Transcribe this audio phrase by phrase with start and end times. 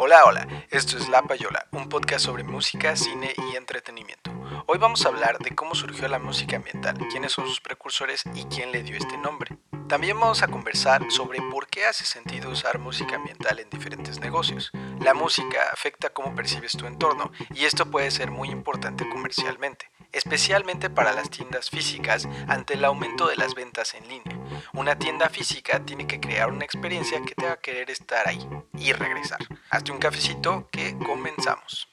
[0.00, 4.30] Hola, hola, esto es La Payola, un podcast sobre música, cine y entretenimiento.
[4.68, 8.44] Hoy vamos a hablar de cómo surgió la música ambiental, quiénes son sus precursores y
[8.44, 9.58] quién le dio este nombre.
[9.88, 14.70] También vamos a conversar sobre por qué hace sentido usar música ambiental en diferentes negocios.
[15.00, 20.90] La música afecta cómo percibes tu entorno y esto puede ser muy importante comercialmente especialmente
[20.90, 24.38] para las tiendas físicas ante el aumento de las ventas en línea.
[24.72, 28.46] Una tienda física tiene que crear una experiencia que te haga querer estar ahí
[28.78, 29.40] y regresar.
[29.70, 31.88] Hazte un cafecito que comenzamos.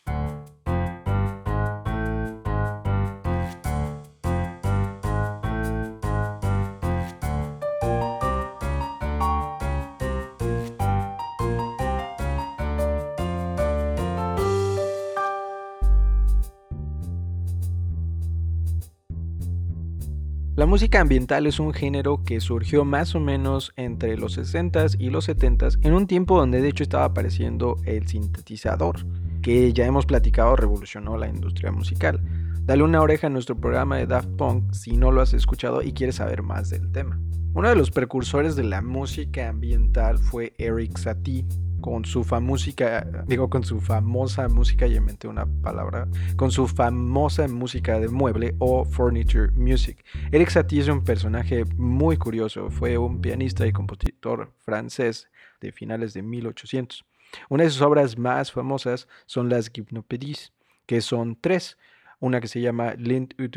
[20.55, 25.09] La música ambiental es un género que surgió más o menos entre los 60s y
[25.09, 29.05] los 70s, en un tiempo donde de hecho estaba apareciendo el sintetizador,
[29.41, 32.21] que ya hemos platicado revolucionó la industria musical.
[32.61, 35.91] Dale una oreja a nuestro programa de Daft Punk si no lo has escuchado y
[35.91, 37.19] quieres saber más del tema.
[37.53, 41.45] Uno de los precursores de la música ambiental fue Eric Satie,
[41.85, 47.47] con su música, digo con su famosa música, ya inventé una palabra, con su famosa
[47.47, 50.03] música de mueble o furniture music.
[50.31, 55.29] Eric Satie es un personaje muy curioso, fue un pianista y compositor francés
[55.61, 57.05] de finales de 1800.
[57.49, 60.53] Una de sus obras más famosas son las Gymnopédies,
[60.87, 61.77] que son tres.
[62.19, 63.55] Una que se llama Lent et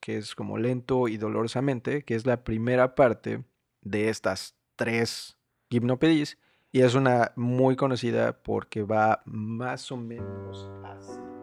[0.00, 3.44] que es como lento y dolorosamente, que es la primera parte
[3.82, 5.36] de estas tres
[5.68, 6.38] Gymnopédies
[6.72, 11.39] y es una muy conocida porque va más o menos así.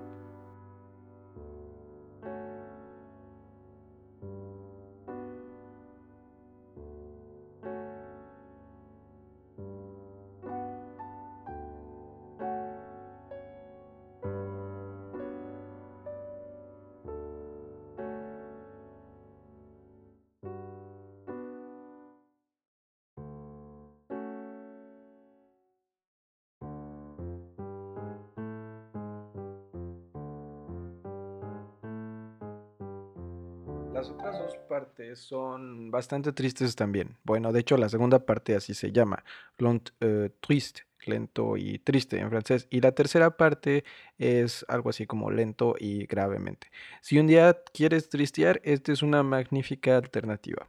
[33.97, 37.17] Las otras dos partes son bastante tristes también.
[37.23, 39.23] Bueno, de hecho la segunda parte así se llama,
[39.58, 42.67] Lent euh, triste, lento y triste en francés.
[42.69, 43.86] Y la tercera parte
[44.19, 46.67] es algo así como lento y gravemente.
[47.02, 50.67] Si un día quieres tristear, esta es una magnífica alternativa.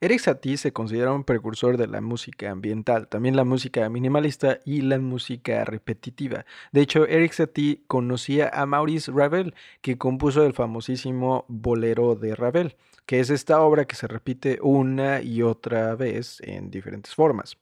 [0.00, 4.82] Eric Satie se considera un precursor de la música ambiental, también la música minimalista y
[4.82, 6.44] la música repetitiva.
[6.72, 12.76] De hecho, Eric Satie conocía a Maurice Ravel, que compuso el famosísimo Bolero de Ravel,
[13.06, 17.56] que es esta obra que se repite una y otra vez en diferentes formas.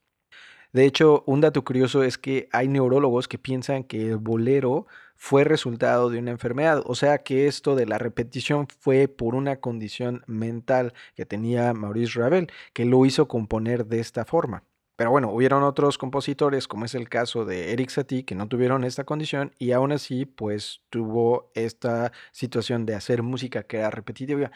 [0.73, 5.45] De hecho, un dato curioso es que hay neurólogos que piensan que el bolero fue
[5.45, 10.23] resultado de una enfermedad, o sea que esto de la repetición fue por una condición
[10.27, 14.65] mental que tenía Maurice Ravel, que lo hizo componer de esta forma.
[14.97, 18.85] Pero bueno, hubieron otros compositores, como es el caso de Eric Satie, que no tuvieron
[18.85, 24.53] esta condición y aún así, pues tuvo esta situación de hacer música que era repetitiva.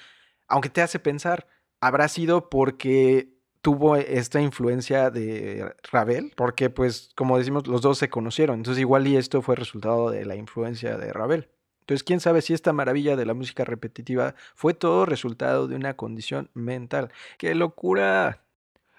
[0.47, 1.49] Aunque te hace pensar,
[1.81, 8.09] habrá sido porque tuvo esta influencia de Ravel, porque pues como decimos, los dos se
[8.09, 11.49] conocieron, entonces igual y esto fue resultado de la influencia de Ravel.
[11.81, 15.95] Entonces, quién sabe si esta maravilla de la música repetitiva fue todo resultado de una
[15.97, 17.11] condición mental.
[17.39, 18.45] ¡Qué locura!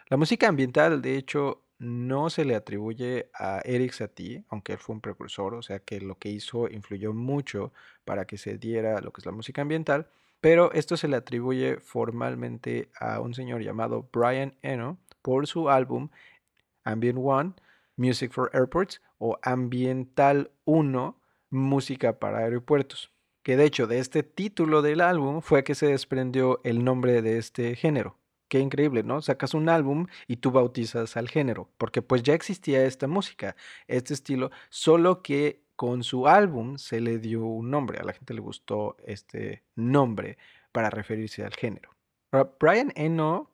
[0.07, 4.95] La música ambiental, de hecho, no se le atribuye a Eric Satie, aunque él fue
[4.95, 7.73] un precursor, o sea que lo que hizo influyó mucho
[8.05, 10.07] para que se diera lo que es la música ambiental
[10.41, 16.09] pero esto se le atribuye formalmente a un señor llamado Brian Eno por su álbum
[16.83, 17.53] Ambient One,
[17.97, 23.11] Music for Airports o Ambiental 1, Música para Aeropuertos.
[23.43, 27.37] Que de hecho de este título del álbum fue que se desprendió el nombre de
[27.37, 28.17] este género.
[28.47, 29.21] Qué increíble, ¿no?
[29.21, 33.55] Sacas un álbum y tú bautizas al género, porque pues ya existía esta música,
[33.87, 38.33] este estilo, solo que con su álbum se le dio un nombre, a la gente
[38.33, 40.37] le gustó este nombre
[40.73, 41.91] para referirse al género.
[42.59, 43.49] Brian Eno,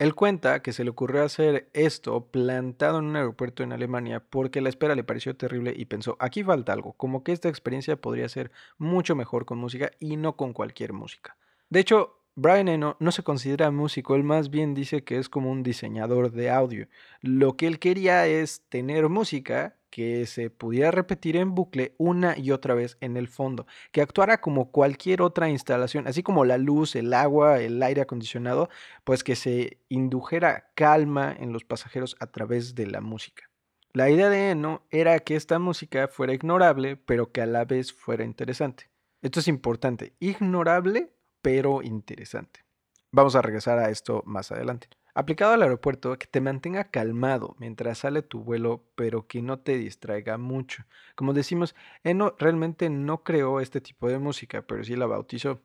[0.00, 4.60] él cuenta que se le ocurrió hacer esto plantado en un aeropuerto en Alemania porque
[4.60, 8.28] la espera le pareció terrible y pensó, aquí falta algo, como que esta experiencia podría
[8.28, 11.36] ser mucho mejor con música y no con cualquier música.
[11.70, 15.52] De hecho, Brian Eno no se considera músico, él más bien dice que es como
[15.52, 16.88] un diseñador de audio.
[17.20, 22.50] Lo que él quería es tener música que se pudiera repetir en bucle una y
[22.50, 26.96] otra vez en el fondo, que actuara como cualquier otra instalación, así como la luz,
[26.96, 28.68] el agua, el aire acondicionado,
[29.04, 33.50] pues que se indujera calma en los pasajeros a través de la música.
[33.92, 37.92] La idea de Eno era que esta música fuera ignorable, pero que a la vez
[37.92, 38.90] fuera interesante.
[39.22, 41.10] Esto es importante, ignorable,
[41.42, 42.64] pero interesante.
[43.10, 44.88] Vamos a regresar a esto más adelante.
[45.18, 49.76] Aplicado al aeropuerto, que te mantenga calmado mientras sale tu vuelo, pero que no te
[49.76, 50.84] distraiga mucho.
[51.16, 51.74] Como decimos,
[52.04, 55.60] Eno realmente no creó este tipo de música, pero sí la bautizó.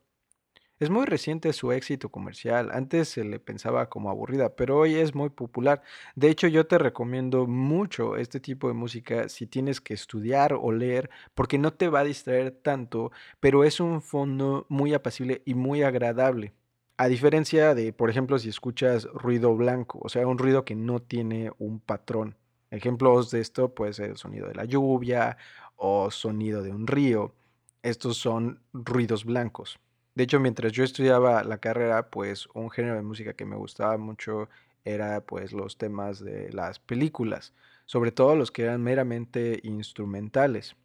[0.80, 2.72] Es muy reciente su éxito comercial.
[2.74, 5.84] Antes se le pensaba como aburrida, pero hoy es muy popular.
[6.16, 10.72] De hecho, yo te recomiendo mucho este tipo de música si tienes que estudiar o
[10.72, 15.54] leer, porque no te va a distraer tanto, pero es un fondo muy apacible y
[15.54, 16.54] muy agradable.
[16.98, 21.02] A diferencia de, por ejemplo, si escuchas ruido blanco, o sea, un ruido que no
[21.02, 22.38] tiene un patrón.
[22.70, 25.38] Ejemplos de esto puede ser el sonido de la lluvia
[25.76, 27.34] o sonido de un río.
[27.82, 29.80] Estos son ruidos blancos.
[30.16, 33.98] De hecho, mientras yo estudiaba la carrera, pues un género de música que me gustaba
[33.98, 34.50] mucho
[34.86, 37.54] era pues los temas de las películas,
[37.86, 40.76] sobre todo los que eran meramente instrumentales.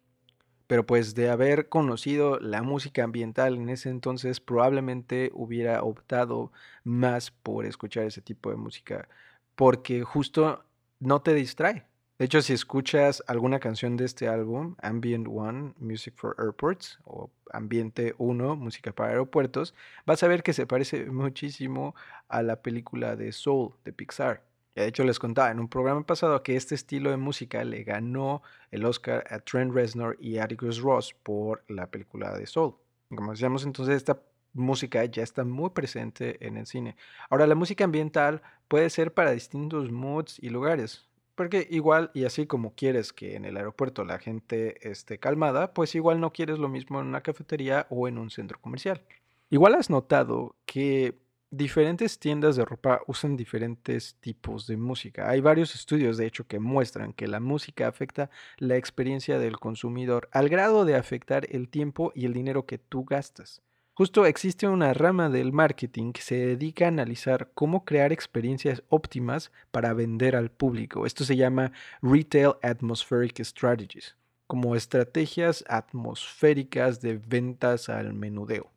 [0.69, 6.51] Pero pues de haber conocido la música ambiental en ese entonces, probablemente hubiera optado
[6.83, 9.09] más por escuchar ese tipo de música,
[9.55, 10.63] porque justo
[10.99, 11.87] no te distrae.
[12.19, 17.31] De hecho, si escuchas alguna canción de este álbum, Ambient One, Music for Airports, o
[17.51, 19.73] Ambiente 1, Música para Aeropuertos,
[20.05, 21.95] vas a ver que se parece muchísimo
[22.27, 24.48] a la película de Soul de Pixar.
[24.79, 28.41] De hecho, les contaba en un programa pasado que este estilo de música le ganó
[28.71, 32.75] el Oscar a Trent Reznor y Atticus Ross por la película de Soul.
[33.13, 34.21] Como decíamos, entonces esta
[34.53, 36.95] música ya está muy presente en el cine.
[37.29, 41.09] Ahora, la música ambiental puede ser para distintos moods y lugares.
[41.35, 45.93] Porque igual, y así como quieres que en el aeropuerto la gente esté calmada, pues
[45.93, 49.01] igual no quieres lo mismo en una cafetería o en un centro comercial.
[49.49, 51.19] Igual has notado que
[51.51, 55.29] diferentes tiendas de ropa usan diferentes tipos de música.
[55.29, 60.29] Hay varios estudios, de hecho, que muestran que la música afecta la experiencia del consumidor
[60.31, 63.61] al grado de afectar el tiempo y el dinero que tú gastas.
[63.93, 69.51] Justo existe una rama del marketing que se dedica a analizar cómo crear experiencias óptimas
[69.71, 71.05] para vender al público.
[71.05, 74.15] Esto se llama Retail Atmospheric Strategies,
[74.47, 78.71] como estrategias atmosféricas de ventas al menudeo.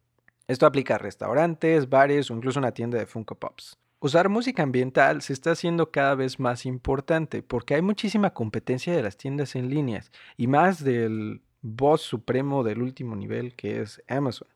[0.49, 3.79] Esto aplica a restaurantes, bares o incluso una tienda de Funko Pops.
[4.01, 9.03] Usar música ambiental se está haciendo cada vez más importante porque hay muchísima competencia de
[9.03, 14.49] las tiendas en líneas y más del boss supremo del último nivel que es Amazon.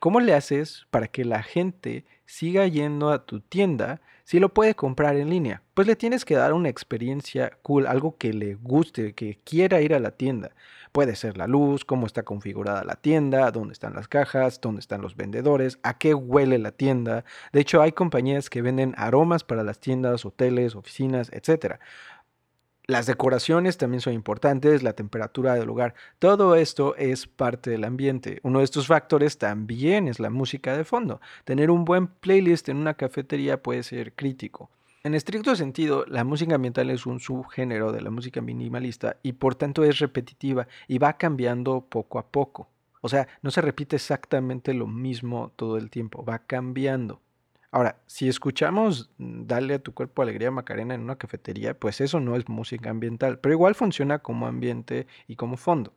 [0.00, 4.74] ¿Cómo le haces para que la gente siga yendo a tu tienda si lo puede
[4.74, 5.62] comprar en línea?
[5.74, 9.92] Pues le tienes que dar una experiencia cool, algo que le guste, que quiera ir
[9.92, 10.52] a la tienda.
[10.92, 15.02] Puede ser la luz, cómo está configurada la tienda, dónde están las cajas, dónde están
[15.02, 17.26] los vendedores, a qué huele la tienda.
[17.52, 21.78] De hecho, hay compañías que venden aromas para las tiendas, hoteles, oficinas, etc.
[22.90, 28.40] Las decoraciones también son importantes, la temperatura del lugar, todo esto es parte del ambiente.
[28.42, 31.20] Uno de estos factores también es la música de fondo.
[31.44, 34.70] Tener un buen playlist en una cafetería puede ser crítico.
[35.04, 39.54] En estricto sentido, la música ambiental es un subgénero de la música minimalista y por
[39.54, 42.70] tanto es repetitiva y va cambiando poco a poco.
[43.02, 47.20] O sea, no se repite exactamente lo mismo todo el tiempo, va cambiando.
[47.72, 52.20] Ahora, si escuchamos mm, Dale a tu cuerpo alegría Macarena en una cafetería, pues eso
[52.20, 55.92] no es música ambiental, pero igual funciona como ambiente y como fondo.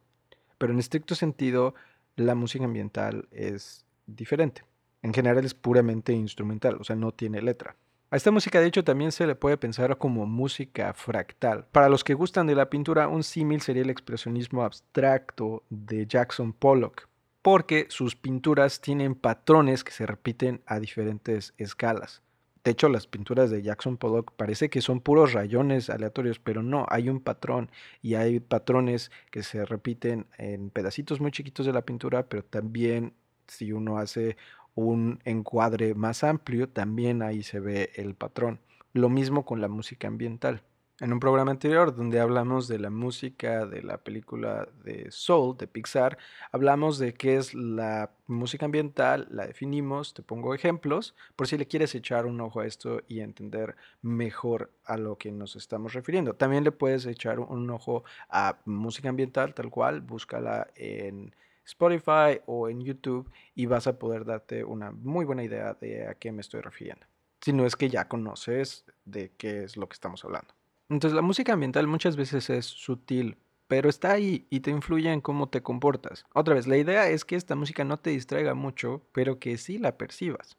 [0.57, 1.73] Pero en estricto sentido,
[2.15, 4.63] la música ambiental es diferente.
[5.01, 7.75] En general es puramente instrumental, o sea, no tiene letra.
[8.13, 11.65] A esta música de hecho también se le puede pensar como música fractal.
[11.71, 16.53] Para los que gustan de la pintura, un símil sería el expresionismo abstracto de Jackson
[16.53, 17.07] Pollock,
[17.43, 22.23] porque sus pinturas tienen patrones que se repiten a diferentes escalas.
[22.63, 26.85] De hecho, las pinturas de Jackson Pollock parece que son puros rayones aleatorios, pero no,
[26.89, 27.69] hay un patrón
[28.01, 33.13] y hay patrones que se repiten en pedacitos muy chiquitos de la pintura, pero también
[33.47, 34.37] si uno hace
[34.73, 38.61] un encuadre más amplio, también ahí se ve el patrón.
[38.93, 40.63] Lo mismo con la música ambiental.
[40.99, 45.65] En un programa anterior donde hablamos de la música de la película de Soul de
[45.65, 46.19] Pixar,
[46.51, 51.65] hablamos de qué es la música ambiental, la definimos, te pongo ejemplos por si le
[51.65, 56.35] quieres echar un ojo a esto y entender mejor a lo que nos estamos refiriendo.
[56.35, 61.35] También le puedes echar un ojo a música ambiental tal cual, búscala en
[61.65, 66.13] Spotify o en YouTube y vas a poder darte una muy buena idea de a
[66.13, 67.07] qué me estoy refiriendo.
[67.41, 70.53] Si no es que ya conoces de qué es lo que estamos hablando.
[70.93, 75.21] Entonces la música ambiental muchas veces es sutil, pero está ahí y te influye en
[75.21, 76.23] cómo te comportas.
[76.35, 79.79] Otra vez, la idea es que esta música no te distraiga mucho, pero que sí
[79.79, 80.55] la percibas.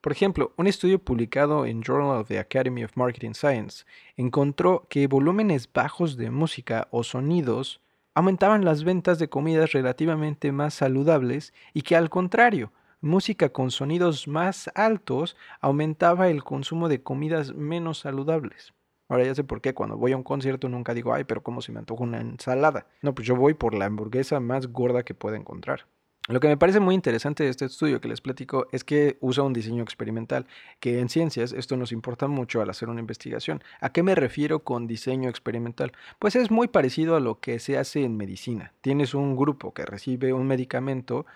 [0.00, 3.84] Por ejemplo, un estudio publicado en Journal of the Academy of Marketing Science
[4.16, 7.80] encontró que volúmenes bajos de música o sonidos
[8.14, 14.28] aumentaban las ventas de comidas relativamente más saludables y que al contrario, música con sonidos
[14.28, 18.72] más altos aumentaba el consumo de comidas menos saludables.
[19.08, 21.60] Ahora ya sé por qué cuando voy a un concierto nunca digo, ay, pero cómo
[21.60, 22.86] se me antoja una ensalada.
[23.02, 25.86] No, pues yo voy por la hamburguesa más gorda que pueda encontrar.
[26.26, 29.44] Lo que me parece muy interesante de este estudio que les platico es que usa
[29.44, 30.46] un diseño experimental,
[30.80, 33.62] que en ciencias esto nos importa mucho al hacer una investigación.
[33.82, 35.92] ¿A qué me refiero con diseño experimental?
[36.18, 38.72] Pues es muy parecido a lo que se hace en medicina.
[38.80, 41.26] Tienes un grupo que recibe un medicamento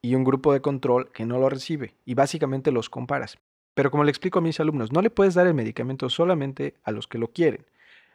[0.00, 3.38] y un grupo de control que no lo recibe y básicamente los comparas.
[3.74, 6.90] Pero como le explico a mis alumnos, no le puedes dar el medicamento solamente a
[6.90, 7.66] los que lo quieren.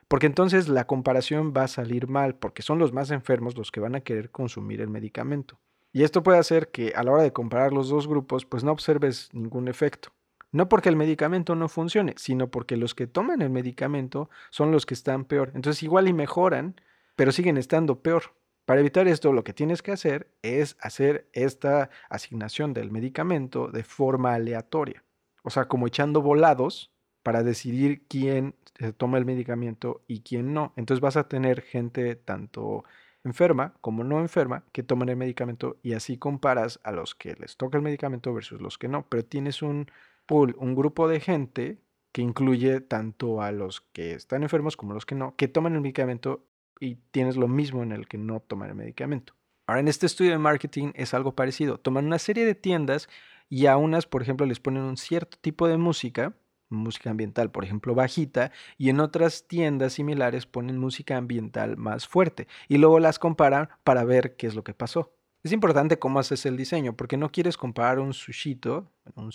[0.08, 3.80] Porque entonces la comparación va a salir mal, porque son los más enfermos los que
[3.80, 5.60] van a querer consumir el medicamento.
[5.92, 8.72] Y esto puede hacer que a la hora de comparar los dos grupos, pues no
[8.72, 10.14] observes ningún efecto.
[10.52, 14.86] No porque el medicamento no funcione, sino porque los que toman el medicamento son los
[14.86, 15.52] que están peor.
[15.56, 16.80] Entonces igual y mejoran,
[17.16, 18.34] pero siguen estando peor.
[18.66, 23.84] Para evitar esto, lo que tienes que hacer es hacer esta asignación del medicamento de
[23.84, 25.04] forma aleatoria.
[25.48, 26.92] O sea, como echando volados
[27.24, 28.54] para decidir quién
[28.98, 30.74] toma el medicamento y quién no.
[30.76, 32.84] Entonces vas a tener gente tanto
[33.24, 37.56] enferma como no enferma que toman el medicamento y así comparas a los que les
[37.56, 39.08] toca el medicamento versus los que no.
[39.08, 39.90] Pero tienes un
[40.26, 41.78] pool, un grupo de gente
[42.12, 45.76] que incluye tanto a los que están enfermos como a los que no, que toman
[45.76, 46.44] el medicamento
[46.78, 49.34] y tienes lo mismo en el que no toman el medicamento.
[49.66, 51.78] Ahora, en este estudio de marketing es algo parecido.
[51.78, 53.08] Toman una serie de tiendas
[53.50, 56.34] y a unas, por ejemplo, les ponen un cierto tipo de música
[56.70, 62.48] música ambiental, por ejemplo, bajita, y en otras tiendas similares ponen música ambiental más fuerte
[62.68, 65.14] y luego las comparan para ver qué es lo que pasó.
[65.44, 69.32] Es importante cómo haces el diseño, porque no quieres comparar un sushito, un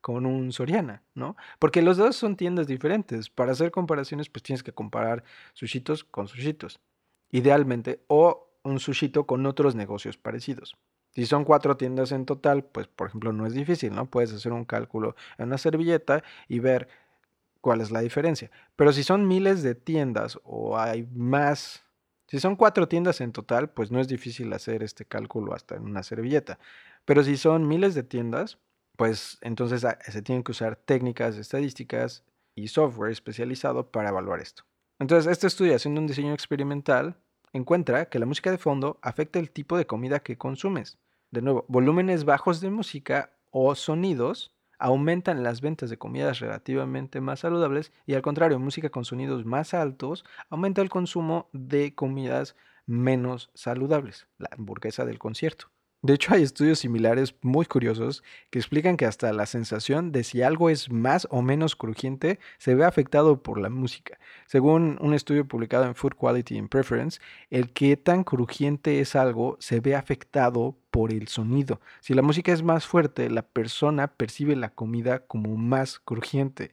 [0.00, 1.36] con un Soriana, ¿no?
[1.58, 3.28] Porque los dos son tiendas diferentes.
[3.28, 6.80] Para hacer comparaciones, pues tienes que comparar sushitos con sushitos,
[7.30, 10.76] idealmente, o un sushito con otros negocios parecidos.
[11.10, 14.06] Si son cuatro tiendas en total, pues por ejemplo no es difícil, ¿no?
[14.06, 16.88] Puedes hacer un cálculo en una servilleta y ver
[17.60, 18.50] cuál es la diferencia.
[18.76, 21.84] Pero si son miles de tiendas o hay más,
[22.28, 25.82] si son cuatro tiendas en total, pues no es difícil hacer este cálculo hasta en
[25.82, 26.58] una servilleta.
[27.04, 28.58] Pero si son miles de tiendas,
[28.96, 32.22] pues entonces ah, se tienen que usar técnicas estadísticas
[32.54, 34.64] y software especializado para evaluar esto.
[34.98, 37.16] Entonces, este estudio haciendo un diseño experimental
[37.52, 40.98] encuentra que la música de fondo afecta el tipo de comida que consumes.
[41.30, 47.40] De nuevo, volúmenes bajos de música o sonidos aumentan las ventas de comidas relativamente más
[47.40, 53.50] saludables y al contrario, música con sonidos más altos aumenta el consumo de comidas menos
[53.54, 55.70] saludables, la hamburguesa del concierto.
[56.02, 60.40] De hecho, hay estudios similares muy curiosos que explican que hasta la sensación de si
[60.40, 64.18] algo es más o menos crujiente se ve afectado por la música.
[64.46, 69.58] Según un estudio publicado en Food Quality and Preference, el que tan crujiente es algo
[69.60, 71.82] se ve afectado por el sonido.
[72.00, 76.70] Si la música es más fuerte, la persona percibe la comida como más crujiente.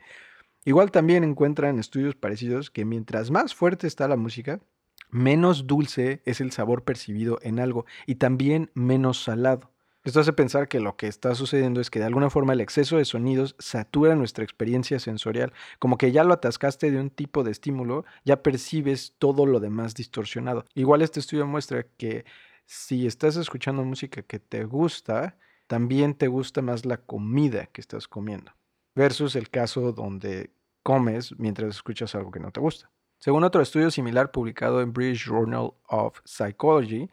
[0.63, 4.61] Igual también encuentran estudios parecidos que mientras más fuerte está la música,
[5.09, 9.71] menos dulce es el sabor percibido en algo y también menos salado.
[10.03, 12.95] Esto hace pensar que lo que está sucediendo es que de alguna forma el exceso
[12.95, 17.51] de sonidos satura nuestra experiencia sensorial, como que ya lo atascaste de un tipo de
[17.51, 20.63] estímulo, ya percibes todo lo demás distorsionado.
[20.75, 22.23] Igual este estudio muestra que
[22.65, 25.37] si estás escuchando música que te gusta,
[25.67, 28.53] también te gusta más la comida que estás comiendo,
[28.95, 30.51] versus el caso donde
[30.83, 32.89] comes mientras escuchas algo que no te gusta.
[33.19, 37.09] Según otro estudio similar publicado en British Journal of Psychology,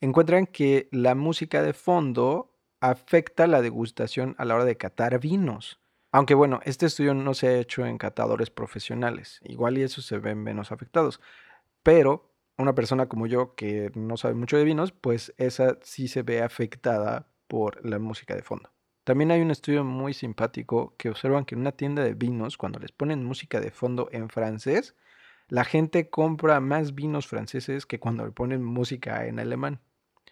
[0.00, 5.78] encuentran que la música de fondo afecta la degustación a la hora de catar vinos.
[6.10, 10.18] Aunque bueno, este estudio no se ha hecho en catadores profesionales, igual y eso se
[10.18, 11.20] ven menos afectados.
[11.82, 16.22] Pero una persona como yo que no sabe mucho de vinos, pues esa sí se
[16.22, 18.70] ve afectada por la música de fondo.
[19.04, 22.78] También hay un estudio muy simpático que observan que en una tienda de vinos, cuando
[22.78, 24.94] les ponen música de fondo en francés,
[25.52, 29.82] la gente compra más vinos franceses que cuando le ponen música en alemán.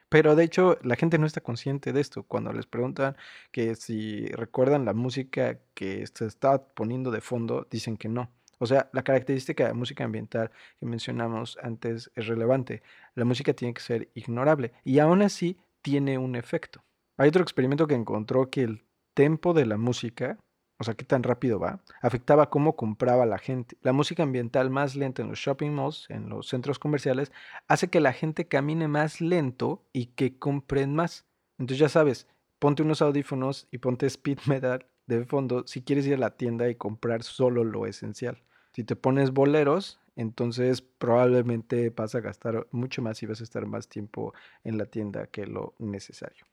[0.09, 2.23] Pero de hecho, la gente no está consciente de esto.
[2.23, 3.19] Cuando les preguntan
[3.53, 8.33] que si recuerdan la música que se está poniendo de fondo, dicen que no.
[8.59, 12.83] O sea, la característica de música ambiental que mencionamos antes es relevante.
[13.15, 16.83] La música tiene que ser ignorable y aún así tiene un efecto.
[17.19, 20.39] Hay otro experimento que encontró que el tempo de la música
[20.81, 23.77] o sea, qué tan rápido va, afectaba cómo compraba la gente.
[23.83, 27.33] La música ambiental más lenta en los shopping malls, en los centros comerciales,
[27.69, 31.27] hace que la gente camine más lento y que compren más.
[31.59, 36.15] Entonces ya sabes, ponte unos audífonos y ponte speed metal de fondo si quieres ir
[36.15, 38.43] a la tienda y comprar solo lo esencial.
[38.73, 43.67] Si te pones boleros, entonces probablemente vas a gastar mucho más y vas a estar
[43.67, 44.33] más tiempo
[44.65, 46.47] en la tienda que lo necesario.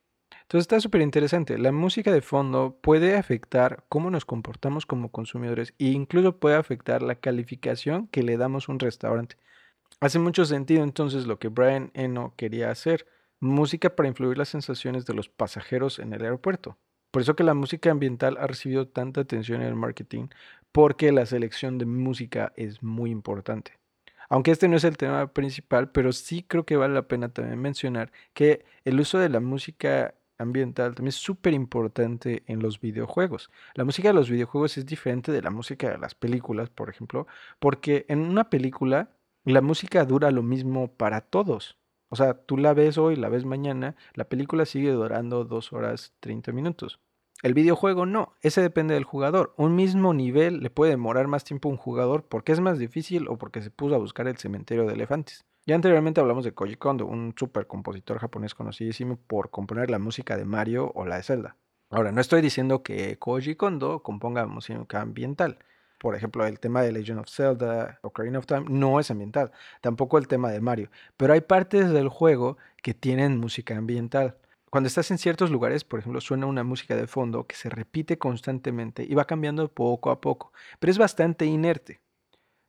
[0.47, 1.57] Entonces está súper interesante.
[1.57, 7.01] La música de fondo puede afectar cómo nos comportamos como consumidores e incluso puede afectar
[7.01, 9.35] la calificación que le damos a un restaurante.
[9.99, 13.05] Hace mucho sentido entonces lo que Brian Eno quería hacer,
[13.41, 16.77] música para influir las sensaciones de los pasajeros en el aeropuerto.
[17.11, 20.29] Por eso que la música ambiental ha recibido tanta atención en el marketing,
[20.71, 23.73] porque la selección de música es muy importante.
[24.29, 27.59] Aunque este no es el tema principal, pero sí creo que vale la pena también
[27.59, 33.49] mencionar que el uso de la música ambiental también es súper importante en los videojuegos.
[33.73, 37.27] La música de los videojuegos es diferente de la música de las películas, por ejemplo,
[37.59, 39.11] porque en una película
[39.43, 41.77] la música dura lo mismo para todos.
[42.09, 46.13] O sea, tú la ves hoy, la ves mañana, la película sigue durando 2 horas
[46.19, 46.99] 30 minutos.
[47.43, 49.53] El videojuego no, ese depende del jugador.
[49.57, 53.27] Un mismo nivel le puede demorar más tiempo a un jugador porque es más difícil
[53.27, 55.46] o porque se puso a buscar el cementerio de elefantes.
[55.67, 60.37] Ya anteriormente hablamos de Koji Kondo, un super compositor japonés conocidísimo por componer la música
[60.37, 61.57] de Mario o la de Zelda.
[61.89, 65.59] Ahora, no estoy diciendo que Koji Kondo componga música ambiental.
[65.99, 69.51] Por ejemplo, el tema de Legend of Zelda, Ocarina of Time, no es ambiental.
[69.81, 70.89] Tampoco el tema de Mario.
[71.17, 74.37] Pero hay partes del juego que tienen música ambiental.
[74.69, 78.17] Cuando estás en ciertos lugares, por ejemplo, suena una música de fondo que se repite
[78.17, 81.99] constantemente y va cambiando poco a poco, pero es bastante inerte.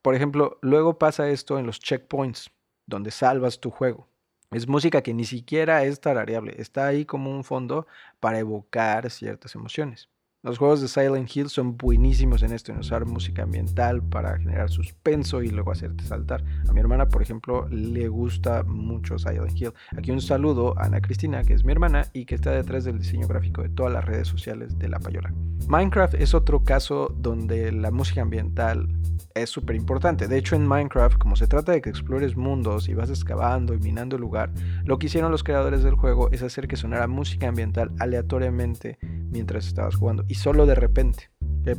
[0.03, 2.51] Por ejemplo, luego pasa esto en los checkpoints
[2.89, 4.09] donde salvas tu juego.
[4.51, 7.87] Es música que ni siquiera es tarareable, está ahí como un fondo
[8.19, 10.09] para evocar ciertas emociones.
[10.45, 14.71] Los juegos de Silent Hill son buenísimos en esto, en usar música ambiental para generar
[14.71, 16.45] suspenso y luego hacerte saltar.
[16.69, 19.73] A mi hermana, por ejemplo, le gusta mucho Silent Hill.
[19.97, 23.01] Aquí un saludo a Ana Cristina, que es mi hermana y que está detrás del
[23.01, 25.35] diseño gráfico de todas las redes sociales de La Payola.
[25.67, 28.89] Minecraft es otro caso donde la música ambiental
[29.35, 30.29] es súper importante.
[30.29, 33.79] De hecho, en Minecraft, como se trata de que explores mundos y vas excavando y
[33.79, 34.53] minando lugar,
[34.85, 38.99] lo que hicieron los creadores del juego es hacer que sonara música ambiental aleatoriamente
[39.31, 41.31] mientras estabas jugando solo de repente.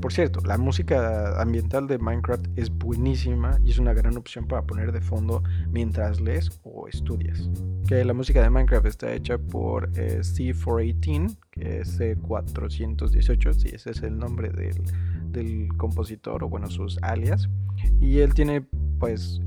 [0.02, 4.62] por cierto, la música ambiental de Minecraft es buenísima y es una gran opción para
[4.62, 5.42] poner de fondo
[5.72, 7.50] mientras lees o estudias.
[7.88, 13.92] Que la música de Minecraft está hecha por eh, C418, que es C418, sí, ese
[13.92, 14.84] es el nombre del,
[15.32, 17.50] del compositor o bueno, sus alias.
[18.00, 18.66] Y él tiene
[19.00, 19.42] pues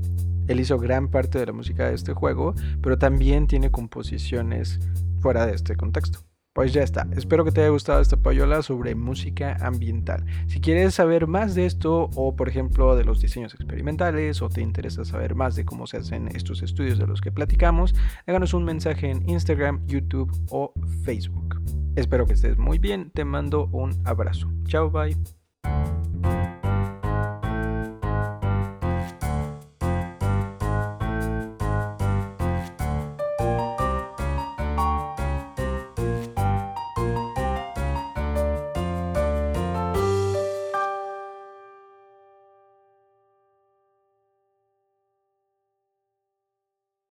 [0.47, 4.79] él hizo gran parte de la música de este juego, pero también tiene composiciones
[5.21, 6.19] fuera de este contexto.
[6.53, 10.23] Pues ya está, espero que te haya gustado esta payola sobre música ambiental.
[10.45, 14.61] Si quieres saber más de esto o por ejemplo de los diseños experimentales o te
[14.61, 17.95] interesa saber más de cómo se hacen estos estudios de los que platicamos,
[18.27, 21.59] háganos un mensaje en Instagram, YouTube o Facebook.
[21.95, 24.51] Espero que estés muy bien, te mando un abrazo.
[24.65, 25.17] Chao, bye.